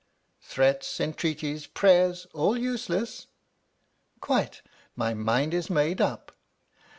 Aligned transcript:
"Threats, 0.41 0.99
entreaties, 0.99 1.67
prayers 1.67 2.25
all 2.33 2.57
useless?"" 2.57 3.27
Quite. 4.19 4.63
My 4.95 5.13
mind 5.13 5.53
is 5.53 5.69
made 5.69 6.01
up." 6.01 6.31